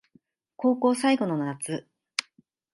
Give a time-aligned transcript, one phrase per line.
[0.57, 1.85] 高校最後の夏